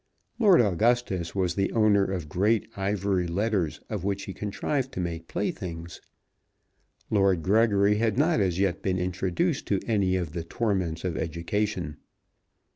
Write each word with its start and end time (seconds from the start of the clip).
Lord 0.39 0.61
Augustus 0.61 1.35
was 1.35 1.53
the 1.53 1.71
owner 1.73 2.03
of 2.05 2.27
great 2.27 2.67
ivory 2.75 3.27
letters 3.27 3.81
of 3.87 4.03
which 4.03 4.23
he 4.23 4.33
contrived 4.33 4.91
to 4.93 4.99
make 4.99 5.27
playthings. 5.27 6.01
Lord 7.11 7.43
Gregory 7.43 7.97
had 7.97 8.17
not 8.17 8.39
as 8.39 8.57
yet 8.57 8.81
been 8.81 8.97
introduced 8.97 9.67
to 9.67 9.79
any 9.85 10.15
of 10.15 10.31
the 10.31 10.43
torments 10.43 11.03
of 11.05 11.15
education. 11.17 11.97